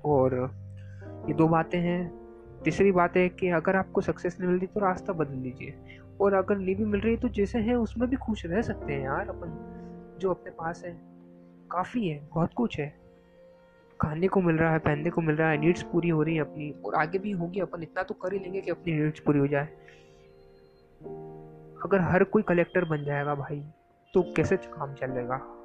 और 0.05 0.51
ये 1.29 1.35
दो 1.35 1.49
बातें 1.49 1.81
हैं। 1.81 2.29
तीसरी 2.65 2.93
बात 2.93 3.17
है 3.17 3.29
कि 3.29 3.49
अगर 3.49 3.77
आपको 3.77 4.01
सक्सेस 4.01 4.37
नहीं 4.41 4.51
मिल 4.51 4.59
रही 4.59 4.67
तो 4.67 4.81
रास्ता 4.81 5.13
बदल 5.13 5.35
लीजिए। 5.35 5.75
और 6.21 6.35
अगर 6.35 6.59
नहीं 6.59 6.77
भी 6.77 6.85
मिल 6.85 7.01
रही 7.01 7.17
तो 7.17 7.29
जैसे 7.29 7.59
है, 7.59 7.75
उसमें 7.75 8.11
भी 8.11 8.17
खुश 8.17 8.47
रह 8.47 8.63
सकते 8.63 8.93
हैं 8.93 9.05
यार 9.05 9.29
अपन, 9.29 9.75
जो 10.21 10.31
अपने 10.31 10.51
पास 10.51 10.85
है। 10.85 11.01
काफ़ी 11.71 12.09
है, 12.09 12.29
बहुत 12.35 12.51
कुछ 12.55 12.81
है। 12.81 12.95
खाने 14.01 14.29
को 14.29 14.41
मिल 14.41 14.57
रहा 14.57 14.73
है, 14.73 14.79
पहनने 14.79 15.11
को 15.11 15.21
मिल 15.21 15.37
रहा 15.37 15.51
है 15.51 15.59
नीड्स 15.59 15.83
पूरी 15.83 16.09
हो 16.09 16.23
रही 16.23 16.35
है 16.35 16.41
अपनी। 16.41 16.71
और 16.85 16.95
आगे 16.95 17.19
भी 17.19 17.31
होगी, 17.31 17.61
अपन 17.61 17.83
इतना 17.83 18.03
तो 18.03 18.15
कर 18.15 18.33
ही 18.33 18.39
लेंगे 18.39 18.61
कि 18.61 18.71
अपनी 18.71 18.93
नीड्स 18.93 19.21
पूरी 19.21 19.39
हो 19.39 19.47
जाए। 19.47 19.69
अगर 21.85 22.01
हर 22.01 22.25
कोई 22.25 22.43
कलेक्टर 22.43 22.85
बन 22.85 23.05
जाएगा 23.05 23.35
भाई 23.35 23.65
तो 24.15 24.23
कैसे 24.23 24.57
काम 24.57 24.95
चलेगा? 24.95 25.58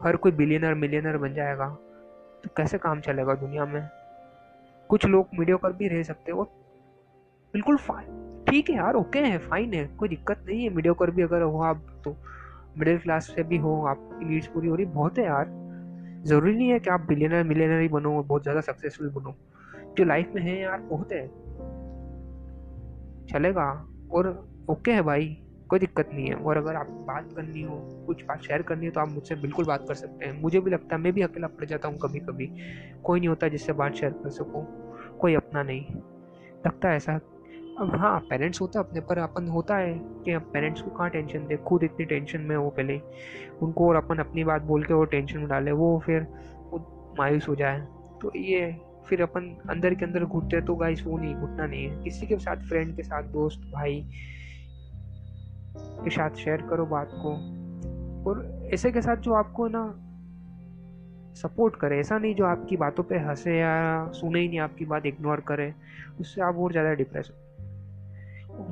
हर 0.00 0.16
कोई 0.16 0.32
बिलियनर 0.32 0.74
मिलियनर 0.74 1.16
बन 1.16 1.34
जाएगा। 1.34 1.68
तो 2.44 2.50
कैसे 2.56 2.78
काम 2.78 3.00
चलेगा 3.00 3.34
दुनिया 3.34 3.64
में? 3.64 3.88
कुछ 4.90 5.04
लोग 5.06 5.28
मीडियो 5.38 5.56
कर 5.58 5.72
भी 5.72 5.88
रह 5.88 6.02
सकते 6.02 6.32
हो 6.32 6.42
बिल्कुल 7.54 7.76
फाइन 7.76 8.44
ठीक 8.48 8.70
है 8.70 8.76
यार 8.76 8.94
ओके 8.94 9.18
है 9.18 9.38
फाइन 9.38 9.74
है, 9.74 9.84
कोई 9.86 10.08
दिक्कत 10.08 10.44
नहीं 10.46 10.62
है। 10.64 10.70
मीडियो 10.70 10.94
कर 10.94 11.10
भी 11.10 11.22
अगर 11.22 11.42
हो 11.42 11.62
आप 11.62 11.82
तो 12.04 12.16
मिडिल 12.78 12.98
क्लास 12.98 13.26
से 13.26 13.42
भी 13.42 13.56
हो 13.56 13.74
आपकी 13.86 14.24
नीड्स 14.24 14.46
पूरी 14.46 14.68
हो 14.68 14.74
रही, 14.74 14.86
बहुत 14.86 15.18
है 15.18 15.24
यार। 15.24 15.46
ज़रूरी 16.24 16.56
नहीं 16.56 16.68
है 16.68 16.78
कि 16.78 16.90
आप 16.90 17.00
बिलियनर 17.00 17.44
मिलियनर 17.44 17.80
ही 17.80 17.88
बनो 17.88 18.16
और 18.16 18.22
बहुत 18.22 18.42
ज़्यादा 18.42 18.60
सक्सेसफुल 18.60 19.10
बनो। 19.10 19.34
जो 19.98 20.04
लाइफ 20.04 20.32
में 20.34 20.42
है 20.42 20.58
यार, 20.60 20.78
बहुत 20.80 21.12
है। 21.12 21.26
चलेगा, 23.26 23.66
और 24.12 24.28
ओके 24.70 24.92
है 24.92 25.02
भाई। 25.02 25.26
कोई 25.70 25.78
दिक्कत 25.78 26.10
नहीं 26.14 26.26
है। 26.26 26.34
और 26.34 26.56
अगर 26.56 26.74
आप 26.74 26.86
बात 27.08 27.32
करनी 27.36 27.62
हो, 27.62 27.76
कुछ 28.06 28.22
बात 28.24 28.42
शेयर 28.42 28.62
करनी 28.62 28.86
हो 28.86 28.92
तो 28.92 29.00
आप 29.00 29.08
मुझसे 29.08 29.34
बिल्कुल 29.34 29.64
बात 29.64 29.84
कर 29.88 29.94
सकते 29.94 30.24
हैं। 30.24 30.40
मुझे 30.42 30.60
भी 30.60 30.70
लगता 30.70 30.96
है, 30.96 31.02
मैं 31.02 31.12
भी 31.12 31.22
अकेला 31.22 31.46
पड़ 31.48 31.64
जाता 31.64 31.88
हूँ 31.88 31.98
कभी 31.98 32.20
कभी 32.20 32.46
कोई 33.04 33.18
नहीं 33.20 33.28
होता 33.28 33.48
जिससे 33.48 33.72
बात 33.72 33.94
शेयर 33.94 34.12
कर 34.12 34.30
सकूँ। 34.30 34.66
कोई 35.18 35.34
अपना 35.34 35.62
नहीं। 35.62 35.84
लगता 36.66 36.88
है 36.88 36.96
ऐसा। 36.96 37.20
अब 37.80 37.94
हाँ 37.96 38.18
पेरेंट्स 38.20 38.60
होता 38.60 38.80
है 38.80 38.84
अपने 38.86 39.00
पर। 39.00 39.18
अपन 39.18 39.46
होता 39.48 39.76
है 39.76 39.94
कि 40.24 40.32
अब 40.32 40.42
पेरेंट्स 40.42 40.82
को 40.82 40.90
कहाँ 40.90 41.10
टेंशन 41.10 41.46
दे? 41.46 41.56
खुद 41.56 41.82
इतनी 41.82 42.04
टेंशन 42.04 42.40
में 42.40 42.56
हो 42.56 42.68
पहले। 42.70 43.00
उनको 43.62 43.88
और 43.88 43.96
अपन 43.96 44.18
अपनी 44.18 44.44
बात 44.44 44.62
बोल 44.62 44.84
के 44.84 44.94
वो 44.94 45.04
टेंशन 45.04 45.38
में 45.38 45.48
डाले। 45.48 45.72
वो 45.72 45.98
फिर 46.06 46.24
खुद 46.70 47.14
मायूस 47.18 47.48
हो 47.48 47.54
जाए। 47.54 47.80
तो 48.22 48.32
ये 48.36 48.76
फिर 49.06 49.22
अपन 49.22 49.56
अंदर 49.70 49.94
के 49.94 50.04
अंदर 50.04 50.24
घुटते 50.24 50.60
तो 50.60 50.74
गाइस 50.74 51.04
वो 51.06 51.18
नहीं, 51.18 51.34
घुटना 51.34 51.66
नहीं 51.66 51.84
है। 51.84 52.02
किसी 52.02 52.26
के 52.26 52.36
साथ 52.36 52.56
फ्रेंड 52.56 52.96
के 52.96 53.02
साथ, 53.02 53.22
दोस्त, 53.22 53.60
भाई 53.74 54.04
के 56.00 56.10
साथ 56.10 56.36
शेयर 56.36 56.62
करो 56.62 56.86
बात 56.86 57.10
को। 57.14 57.32
और 58.30 58.44
ऐसे 58.74 58.90
के 58.92 59.02
साथ 59.02 59.16
जो 59.16 59.34
आपको 59.34 59.68
ना 59.68 59.84
सपोर्ट 61.36 61.76
करे, 61.76 61.98
ऐसा 62.00 62.18
नहीं 62.18 62.34
जो 62.34 62.44
आपकी 62.44 62.76
बातों 62.76 63.02
पे 63.04 63.18
हंसे 63.18 63.58
या 63.58 64.10
सुने 64.12 64.40
ही 64.40 64.48
नहीं, 64.48 64.58
आपकी 64.60 64.84
बात 64.84 65.06
इग्नोर 65.06 65.40
करे, 65.40 65.72
उससे 66.20 66.40
आप 66.40 66.56
और 66.56 66.72
ज़्यादा 66.72 66.92
डिप्रेस 66.94 67.30
हो। 67.30 67.36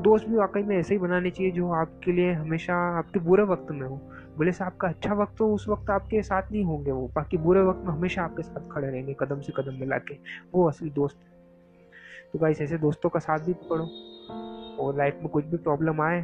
दोस्त 0.02 0.26
भी 0.28 0.36
वाकई 0.36 0.62
में 0.62 0.76
ऐसे 0.76 0.94
ही 0.94 1.00
बनाने 1.00 1.30
चाहिए 1.30 1.52
जो 1.52 1.70
आपके 1.72 2.12
लिए 2.12 2.32
हमेशा 2.32 2.74
आपके 2.98 3.20
बुरे 3.20 3.42
वक्त 3.44 3.70
में 3.70 3.86
हो। 3.86 3.96
बोले 4.36 4.52
से 4.52 4.64
आपका 4.64 4.88
अच्छा 4.88 5.14
वक्त 5.14 5.40
हो, 5.40 5.46
उस 5.54 5.68
वक्त 5.68 5.90
आपके 5.90 6.22
साथ 6.22 6.52
नहीं 6.52 6.64
होंगे 6.64 6.90
वो, 6.90 7.06
बाकी 7.14 7.36
बुरे 7.38 7.62
वक्त 7.62 7.86
में 7.86 7.92
हमेशा 7.94 8.22
आपके 8.22 8.42
साथ 8.42 8.68
खड़े 8.72 8.88
रहेंगे, 8.88 9.16
कदम 9.20 9.40
से 9.40 9.52
कदम 9.56 9.80
मिला 9.80 9.98
के 10.00 10.18
वो 10.54 10.68
असली 10.68 10.90
दोस्त 10.90 11.18
तो 12.32 12.38
गाइस 12.38 12.60
ऐसे 12.60 12.78
दोस्तों 12.78 13.10
का 13.10 13.18
साथ 13.18 13.38
भी 13.38 13.52
पकड़ो। 13.54 13.84
और 14.78 14.96
लाइफ 14.96 15.18
में 15.22 15.28
कुछ 15.28 15.44
भी 15.44 15.56
प्रॉब्लम 15.56 16.00
आए 16.00 16.20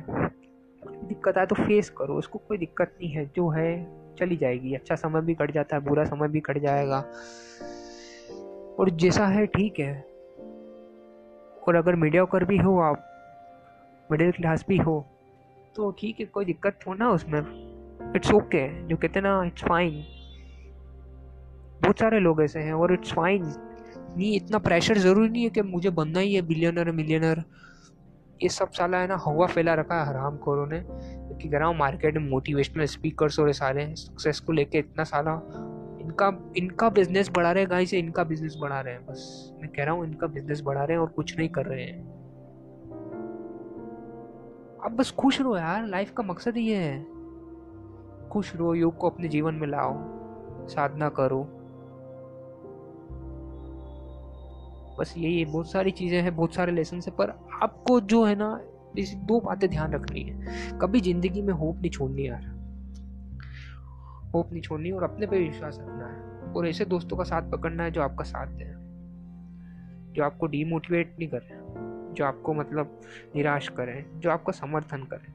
दिक्कत 0.89 1.39
आए 1.39 1.47
तो 1.47 1.55
फेस 1.55 1.91
करो, 1.91 2.15
उसको 2.15 2.39
कोई 2.39 2.59
दिक्कत 2.59 2.95
नहीं 3.01 3.11
है, 3.11 3.25
जो 3.37 3.49
है, 3.49 3.71
चली 4.19 4.37
जाएगी। 4.37 4.75
अच्छा 4.75 4.95
समय 4.95 5.21
भी 5.21 5.35
कट 5.35 5.51
जाता 5.51 5.77
है, 5.77 5.83
बुरा 5.83 6.05
समय 6.05 6.29
भी 6.29 6.41
कट 6.41 6.59
जाएगा। 6.59 6.99
और 8.79 8.91
जैसा 8.91 9.27
है, 9.27 9.47
ठीक 9.47 9.79
है। 9.79 9.95
और 11.69 11.75
अगर 11.75 11.95
मीडिया 11.95 12.25
कर 12.25 12.45
भी 12.45 12.57
हो 12.57 12.79
आप 12.79 13.11
मिडिल 14.11 14.33
क्लास 14.33 14.65
भी 14.69 14.77
हो 14.77 15.05
तो 15.77 15.91
ठीक 15.91 16.21
है, 16.21 16.27
कोई 16.27 16.45
दिक्कत 16.45 16.79
हो 16.87 16.95
ना 16.95 17.11
उसमें। 17.11 17.41
It's 18.17 18.33
okay 18.33 18.69
okay. 18.69 18.89
जो 18.89 18.97
कहते 18.97 19.21
ना 19.21 19.43
इट्स 19.45 19.65
फाइन 19.65 20.03
बहुत 21.83 21.99
सारे 21.99 22.21
लोग 22.21 22.43
ऐसे 22.43 22.61
हैं, 22.61 22.73
और 22.73 22.93
इट्स 22.93 23.13
फाइन 23.13 23.43
नहीं, 24.17 24.37
इतना 24.37 24.59
प्रेशर 24.59 24.99
ज़रूरी 24.99 25.29
नहीं 25.29 25.45
है 25.45 25.51
कि 25.51 25.63
मुझे 25.63 25.91
बनना 25.91 26.21
ही 26.21 26.35
है 26.35 26.43
बिलियनर 26.43 26.91
मिलियनर 26.91 27.43
ये 28.43 28.49
सब 28.49 28.71
साला 28.71 28.99
है 28.99 29.07
ना, 29.07 29.17
हवा 29.27 29.47
फैला 29.47 29.75
रखा 29.75 30.01
है 30.01 30.07
हराम 30.07 30.37
खोरों 30.37 30.67
ने 30.67 30.81
क्योंकि 30.81 31.49
हूँ 31.67 31.77
मार्केट 31.77 32.17
में 32.17 32.31
मोटिवेशनल 32.31 32.85
स्पीकर्स 32.85 33.39
और 33.39 33.53
सारे 33.53 33.95
सक्सेस 33.97 34.41
को 34.41 34.53
लेके 34.53 34.79
इतना 34.79 35.05
साला। 35.05 35.33
इनका 36.01 36.53
इनका 36.57 36.89
बिज़नेस 36.89 37.31
बढ़ा 37.37 37.53
रहे 37.53 37.63
हैं 37.63 37.71
से 37.87 37.99
इनका 37.99 38.25
बिज़नेस 38.25 38.57
बढ़ा 38.61 38.81
रहे 38.81 38.95
हैं, 38.95 39.07
बस। 39.07 39.53
मैं 39.61 39.71
कह 39.71 39.85
रहा 39.85 39.95
हूँ, 39.95 40.05
इनका 40.05 40.27
बिज़नेस 40.27 40.61
बढ़ा 40.61 40.85
रहे 40.85 40.97
हैं 40.97 41.03
और 41.03 41.09
कुछ 41.09 41.39
नहीं 41.39 41.49
कर 41.49 41.67
रहे 41.67 41.85
हैं। 41.85 42.15
अब 44.85 44.97
बस 44.97 45.11
खुश 45.11 45.41
रहो 45.41 45.57
यार 45.57 45.87
लाइफ 45.87 46.11
का 46.11 46.23
मकसद 46.23 46.57
ये 46.57 46.77
है। 46.77 47.07
खुश 48.29 48.57
रहो, 48.57 48.75
योग 48.75 48.97
को 48.97 49.11
अपने 49.11 49.29
जीवन 49.29 49.55
में 49.55 49.69
लाओ, 49.69 49.95
साधना 50.69 51.09
करो। 51.09 51.43
बस 54.99 55.15
यही 55.19 55.39
है, 55.39 55.45
बहुत 55.45 55.71
सारी 55.71 55.91
चीज़ें 55.91 56.23
हैं, 56.23 56.37
बहुत 56.37 56.55
सारे 56.55 56.73
लेसन 56.73 56.97
है, 56.97 57.11
पर 57.11 57.44
आपको 57.63 58.01
जो 58.01 58.25
है 58.25 58.35
ना, 58.35 58.61
इस 58.99 59.15
दो 59.15 59.41
बातें 59.41 59.71
ध्यान 59.71 59.93
रखनी 59.93 60.21
है। 60.21 60.47
कभी 60.79 61.01
ज़िंदगी 61.01 61.43
में 61.43 61.55
होप 61.55 61.77
नहीं 61.77 61.91
छोड़नी 61.91 62.29
यार। 62.29 62.45
होप 64.35 64.53
नहीं 64.53 64.63
छोड़नी 64.63 64.91
और 64.91 65.05
अपने 65.05 65.27
पे 65.27 65.39
विश्वास 65.39 65.79
रखना 65.81 66.07
है। 66.07 66.53
और 66.53 66.69
ऐसे 66.69 66.85
दोस्तों 66.85 67.17
का 67.17 67.25
साथ 67.25 67.51
पकड़ना 67.51 67.83
है 67.83 67.91
जो 67.91 68.03
आपका 68.03 68.25
साथ 68.25 68.47
दें। 68.47 68.75
जो 70.13 70.25
आपको 70.25 70.47
डीमोटिवेट 70.47 71.17
नहीं 71.19 71.29
करें। 71.29 72.15
जो 72.15 72.25
आपको 72.25 72.55
मतलब 72.55 73.01
निराश 73.37 73.69
करें। 73.69 74.21
जो 74.21 74.31
आपका 74.31 74.53
समर्थन 74.53 75.03
करें। 75.03 75.35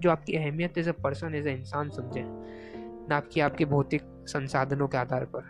जो 0.00 0.10
आपकी 0.10 0.32
अहमियत 0.32 0.78
as 0.78 0.88
a 0.88 0.92
person, 0.92 1.34
as 1.34 1.46
a 1.46 1.52
इंसान 1.52 1.90
समझें। 1.90 2.24
ना 3.08 3.16
आपकी 3.16 3.40
आपके 3.40 3.64
भौतिक 3.64 4.02
संसाधनों 4.04 4.88
के 4.88 4.98
आधार 4.98 5.24
पर। 5.24 5.42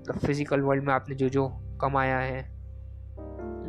मतलब 0.00 0.18
फ़िज़िकल 0.18 0.60
वर्ल्ड 0.60 0.84
में 0.84 0.94
आपने 0.94 1.14
जो 1.14 1.28
जो 1.28 1.48
कमाया 1.80 2.18
है 2.18 2.53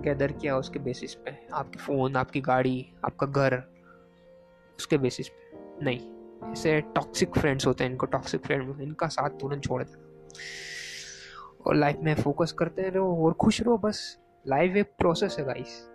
गैदर 0.05 0.31
किया 0.31 0.57
उसके 0.57 0.79
बेसिस 0.79 1.13
पे। 1.15 1.37
आपके 1.53 1.79
फ़ोन 1.79 2.15
आपकी 2.15 2.41
गाड़ी, 2.41 2.85
आपका 3.05 3.27
घर, 3.27 3.61
उसके 4.79 4.97
बेसिस 4.97 5.29
पे। 5.29 5.83
नहीं, 5.83 6.51
ऐसे 6.51 6.79
टॉक्सिक 6.95 7.37
फ्रेंड्स 7.37 7.67
होते 7.67 7.83
हैं 7.83 7.91
इनको 7.91 8.05
टॉक्सिक 8.05 8.45
फ्रेंड 8.45 8.81
इनका 8.81 9.07
साथ 9.07 9.29
तुरंत 9.29 9.63
छोड़ 9.63 9.83
देना। 9.83 10.03
और 11.65 11.75
लाइफ 11.75 11.99
में 11.99 12.13
फोकस 12.15 12.51
करते 12.51 12.89
रहो 12.89 13.25
और 13.25 13.33
खुश 13.33 13.61
रहो, 13.61 13.77
बस। 13.77 14.17
लाइफ 14.45 14.75
एक 14.75 14.91
प्रोसेस 14.97 15.35
है 15.39 15.45
गाइस 15.45 15.89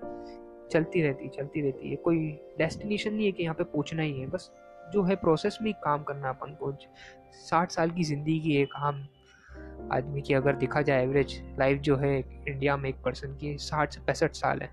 चलती 0.73 1.03
रहती 1.03 1.25
है 1.25 1.31
चलती 1.31 1.61
रहती 1.61 1.91
है। 1.91 1.97
कोई 1.97 2.19
डेस्टिनेशन 2.59 3.15
नहीं 3.15 3.27
है 3.27 3.33
कि 3.33 3.43
यहाँ 3.43 3.55
पे 3.55 3.65
पहुँचना 3.65 4.03
ही 4.03 4.21
है। 4.21 4.27
बस 4.27 4.51
जो 4.93 5.03
है 5.03 5.17
प्रोसेस 5.17 5.59
में 5.63 5.73
काम 5.75 6.03
करना 6.03 6.29
अपन 6.29 6.55
को। 6.61 6.73
साठ 7.41 7.71
साल 7.71 7.91
की 7.91 8.05
ज़िंदगी 8.05 8.39
की 8.41 8.57
एक 8.57 8.75
आम 8.77 9.07
आदमी 9.93 10.21
की 10.21 10.35
अगर 10.35 10.57
देखा 10.57 10.83
जाए 10.83 11.05
एवरेज 11.05 11.41
लाइफ 11.59 11.81
जो 11.81 11.97
है 11.97 12.19
इंडिया 12.19 12.77
में 12.77 12.89
एक 12.91 12.97
पर्सन 13.05 13.37
की 13.37 13.57
साठ 13.59 13.95
से 13.95 14.01
पैंसठ 14.01 14.35
साल 14.35 14.61
है। 14.61 14.69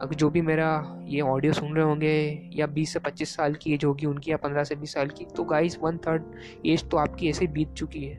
अगर 0.00 0.14
जो 0.14 0.28
भी 0.30 0.40
मेरा 0.42 0.70
ये 1.04 1.20
ऑडियो 1.20 1.52
सुन 1.52 1.74
रहे 1.76 1.84
होंगे 1.84 2.50
या 2.52 2.66
बीस 2.66 2.92
से 2.92 2.98
पच्चीस 2.98 3.34
साल 3.36 3.54
की 3.54 3.74
एज 3.74 3.84
होगी, 3.84 4.06
उनकी 4.06 4.30
या 4.30 4.36
पंद्रह 4.36 4.64
से 4.64 4.74
बीस 4.74 4.94
साल 4.94 5.08
की 5.08 5.24
तो 5.36 5.44
गाइस 5.44 5.78
वन 5.82 5.98
थर्ड 5.98 6.22
एज 6.66 6.88
तो 6.90 6.96
आपकी 6.96 7.28
ऐसे 7.28 7.46
बीत 7.46 7.72
चुकी 7.72 8.04
है। 8.04 8.16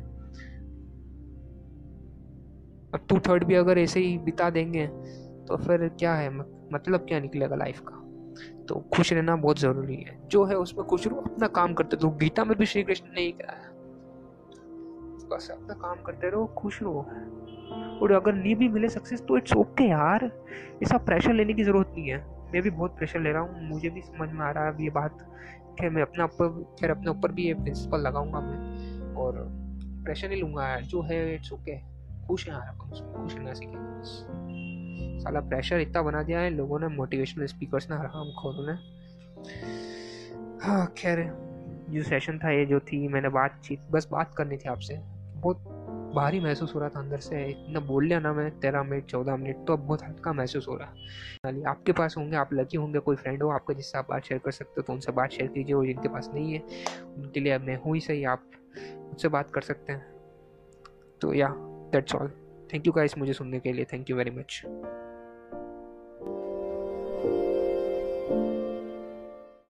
अब 2.94 3.06
टू 3.10 3.20
थर्ड 3.20 3.44
भी 3.44 3.56
अगर 3.56 3.78
ऐसे 3.78 4.00
ही 4.00 4.18
बिता 4.18 4.50
देंगे 4.50 4.88
तो 5.48 5.58
फिर 5.58 5.88
क्या 5.90 6.14
है? 6.16 6.30
मतलब 6.74 7.06
क्या 7.08 7.20
निकलेगा 7.20 7.56
लाइफ 7.56 7.80
का? 7.80 8.02
तो 8.66 8.80
खुश 8.94 9.12
रहना 9.14 9.36
बहुत 9.36 9.60
ज़रूरी 9.60 9.96
है। 9.96 10.18
जो 10.28 10.44
है 10.46 10.56
उसमें 10.56 10.86
खुश 10.88 11.08
रहो, 11.08 11.22
अपना 11.22 11.48
काम 11.50 11.74
करते 11.74 11.98
तो 11.98 12.10
गीता 12.12 12.44
में 12.46 12.58
भी 12.58 12.66
श्री 12.66 12.84
कृष्ण 12.84 13.06
ने 13.16 13.22
ही 13.22 13.32
कहा 13.32 13.56
है 13.56 13.65
बस 15.32 15.50
अपना 15.52 15.74
काम 15.74 16.02
करते 16.02 16.30
रहो, 16.30 16.46
खुश 16.46 16.82
रहो। 16.84 17.06
और 18.02 18.12
अगर 18.12 18.34
नहीं 18.34 18.56
भी 18.56 18.68
मिले 18.70 18.90
सक्सेस 18.90 19.22
तो 19.28 19.38
इट्स 19.38 19.54
ओके 19.54 19.84
यार। 19.84 20.32
ऐसा 20.84 20.98
प्रेशर 20.98 21.34
लेने 21.34 21.54
की 21.54 21.64
ज़रूरत 21.64 21.88
नहीं 21.88 22.10
है। 22.10 22.18
मैं 22.54 22.62
भी 22.62 22.70
बहुत 22.70 22.98
प्रेशर 22.98 23.20
ले 23.20 23.32
रहा 23.32 23.42
हूँ। 23.42 23.70
मुझे 23.70 23.90
भी 23.90 24.02
समझ 24.02 24.30
में 24.30 24.46
आ 24.46 24.52
रहा 24.52 24.66
है 24.66 24.74
अब 24.74 24.82
ये 24.82 24.90
बात 24.90 25.18
खैर 25.80 25.90
मैं 25.90 26.02
अपने 26.02 26.24
ऊपर, 26.24 26.64
खैर, 26.80 26.92
अपने 26.92 27.10
ऊपर 27.10 27.32
भी 27.32 27.48
ये 27.48 27.54
प्रिंसिपल 27.54 28.00
लगाऊँगा 28.00 28.40
मैं। 28.40 29.14
और 29.16 29.48
प्रेशर 30.06 30.30
नहीं 30.30 30.42
लूँगा 30.42 30.68
यार। 30.68 30.82
जो 30.82 31.02
है 31.02 31.36
इट्स 31.36 31.54
ओके 31.54 31.78
खुश 32.28 32.48
है 32.48 32.54
यार 32.54 32.78
खुश 32.78 33.36
रहना 33.36 33.54
सीखेंगे 33.54 35.20
साला 35.20 35.40
प्रेशर 35.40 35.80
इतना 35.80 36.02
बना 36.02 36.24
दिया 36.24 36.40
है। 36.40 36.50
लोगों 36.50 36.80
ने 36.80 36.88
मोटिवेशनल 36.88 37.46
स्पीकर्स 37.46 37.90
ने 37.92 37.98
हराम 37.98 38.32
खोरों 38.32 38.66
ने। 38.68 38.74
हाँ 40.66 40.94
खैर, 40.98 41.20
जो 41.90 42.04
सेशन 42.04 42.38
था, 42.38 42.52
ये 42.52 42.66
जो 42.66 42.80
थी, 42.80 43.08
मैंने 43.08 43.30
बातचीत 43.30 43.80
बस 43.92 44.08
बात 44.12 44.34
करनी 44.38 44.58
थी 44.58 44.70
आपसे। 44.70 45.15
बहुत 45.46 46.14
भारी 46.16 46.40
महसूस 46.40 46.74
हो 46.76 46.80
रहा 46.80 46.90
था 46.90 47.00
अंदर 47.00 47.20
से। 47.20 47.44
इतना 47.46 47.80
बोल 47.80 48.06
लिया 48.06 48.20
ना 48.20 48.34
मैं, 48.34 48.50
तेरह 48.60 48.84
मिनट, 48.84 49.06
चौदह 49.06 49.36
मिनट 49.36 49.66
तो 49.68 49.74
अब 49.74 49.80
बहुत 49.80 50.04
हल्का 50.04 50.34
महसूस 50.34 50.68
हो 50.68 50.76
रहा। 50.76 50.94
है 51.46 51.64
आपके 51.64 51.92
पास 51.92 52.16
होंगे, 52.18 52.36
आप 52.36 52.54
लकी 52.54 52.78
होंगे, 52.78 53.00
कोई 53.00 53.16
फ्रेंड 53.16 53.44
हो, 53.44 53.50
आपका 53.50 53.74
जिससे 53.74 53.98
आप 53.98 54.08
बात 54.10 54.24
शेयर 54.24 54.42
कर 54.46 54.52
सकते 54.52 54.74
हो 54.78 54.82
तो 54.82 54.94
उनसे 54.94 55.12
बात 55.12 55.32
शेयर 55.32 55.50
कीजिए 55.50 55.76
और 55.76 55.86
जिनके 55.86 56.08
पास 56.08 56.30
नहीं 56.34 56.54
है, 56.54 56.60
उनके 57.18 57.40
लिए 57.40 57.58
मैं 57.58 57.76
हूँ 57.76 57.96
ही 57.96 58.02
सही, 58.02 58.24
आप 58.24 58.52
उनसे 58.78 59.28
बात 59.28 59.52
कर 59.52 59.62
सकते 59.62 59.94
हैं। 59.94 60.06
तो 61.22 61.34
या 61.34 61.54
that's 61.92 62.16
all 62.16 62.32
thank 62.74 62.88
you 62.88 62.94
guys 62.94 63.18
मुझे 63.18 63.34
सुनने 63.34 63.60
के 63.60 63.74
लिए 63.74 63.86
थैंक 63.86 64.10
यू 64.10 64.16
वेरी 64.16 64.32
मच 64.32 64.62